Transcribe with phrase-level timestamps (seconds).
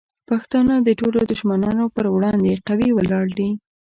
[0.29, 3.49] پښتانه د ټولو دشمنانو پر وړاندې قوي ولاړ دي.